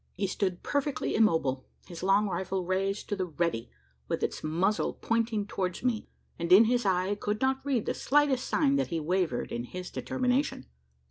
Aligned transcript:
He 0.15 0.25
stood 0.25 0.63
perfectly 0.63 1.13
immobile 1.13 1.63
his 1.85 2.01
long 2.01 2.27
rifle 2.27 2.65
raised 2.65 3.07
to 3.09 3.15
the 3.15 3.27
"ready," 3.27 3.69
with 4.07 4.23
its 4.23 4.43
muzzle 4.43 4.93
pointing 4.93 5.45
towards 5.45 5.83
me 5.83 6.07
and 6.39 6.51
in 6.51 6.65
his 6.65 6.87
eye 6.87 7.09
I 7.09 7.13
could 7.15 7.39
not 7.39 7.63
read 7.63 7.85
the 7.85 7.93
slightest 7.93 8.47
sign 8.47 8.77
that 8.77 8.87
he 8.87 8.99
wavered 8.99 9.51
in 9.51 9.63
his 9.63 9.91
determination! 9.91 10.65